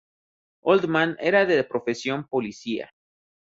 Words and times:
Oldman 0.63 1.15
era 1.21 1.45
de 1.45 1.63
profesión 1.63 2.27
policía. 2.27 2.91